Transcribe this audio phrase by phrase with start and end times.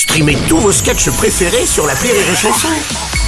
[0.00, 2.68] Streamez tous vos sketchs préférés sur la Rire et Chanson.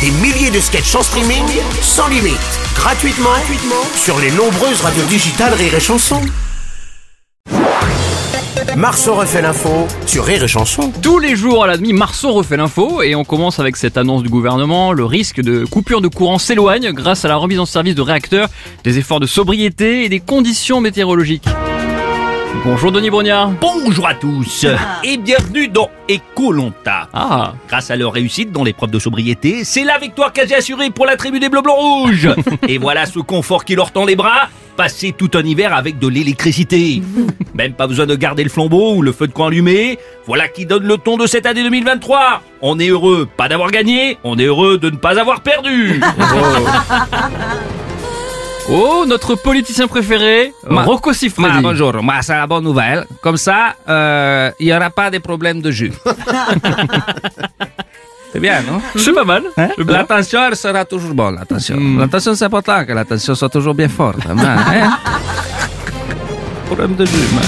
[0.01, 1.45] Des milliers de sketchs en streaming,
[1.83, 2.39] sans limite,
[2.75, 6.19] gratuitement, gratuitement sur les nombreuses radios digitales Rire et Chanson.
[8.75, 10.91] Marceau refait l'info sur Rire et Chanson.
[11.03, 14.23] Tous les jours à la demi, Marceau refait l'info et on commence avec cette annonce
[14.23, 14.95] du gouvernement.
[14.95, 18.49] Le risque de coupure de courant s'éloigne grâce à la remise en service de réacteurs,
[18.83, 21.45] des efforts de sobriété et des conditions météorologiques.
[22.65, 23.51] Bonjour Denis Brognard.
[23.61, 24.67] Bonjour à tous
[25.03, 27.09] et bienvenue dans Ecolonta.
[27.13, 31.05] Ah, Grâce à leur réussite dans l'épreuve de sobriété, c'est la victoire quasi assurée pour
[31.05, 32.29] la tribu des Bleus Blancs Rouges.
[32.69, 36.07] et voilà ce confort qui leur tend les bras, passer tout un hiver avec de
[36.07, 37.03] l'électricité.
[37.55, 39.99] Même pas besoin de garder le flambeau ou le feu de camp allumé.
[40.27, 42.43] Voilà qui donne le ton de cette année 2023.
[42.61, 46.01] On est heureux pas d'avoir gagné, on est heureux de ne pas avoir perdu.
[46.21, 46.69] oh
[49.07, 51.49] notre politicien préféré, Ma- Rocco Siffredi.
[51.57, 53.07] Ma, bonjour, Moi, c'est la bonne nouvelle.
[53.21, 55.93] Comme ça, euh, il n'y aura pas de problème de jus.
[58.33, 58.81] c'est bien, non?
[58.97, 59.45] C'est pas mal.
[59.57, 59.69] Bien.
[59.79, 61.77] L'attention, elle sera toujours bonne, l'attention.
[61.77, 61.99] Hmm.
[61.99, 64.19] L'attention, c'est important que l'attention soit toujours bien forte.
[64.29, 64.37] hein.
[66.67, 67.45] Problème de jus, man.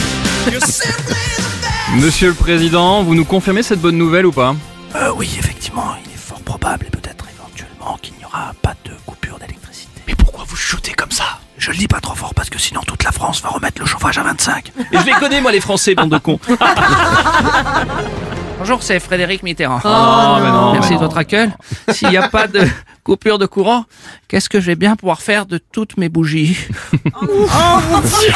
[1.97, 4.55] Monsieur le Président, vous nous confirmez cette bonne nouvelle ou pas?
[4.97, 8.91] Euh, oui, effectivement, il est fort probable et peut-être éventuellement qu'il n'y aura pas de.
[8.91, 9.14] Mais
[10.97, 13.49] comme ça Je le dis pas trop fort parce que sinon toute la France va
[13.51, 14.73] remettre le chauffage à 25.
[14.93, 16.39] Et je les connais, moi, les Français, bande de cons.
[18.59, 19.81] Bonjour, c'est Frédéric Mitterrand.
[19.85, 21.51] Oh, mais non, Merci mais de votre accueil.
[21.91, 22.67] S'il n'y a pas de
[23.03, 23.85] coupure de courant,
[24.29, 26.57] qu'est-ce que je vais bien pouvoir faire de toutes mes bougies?
[27.21, 28.31] Chanson